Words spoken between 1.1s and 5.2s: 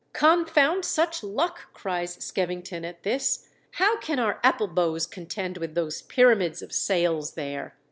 luck!" cries Skevin^ton at this." How can our apple bows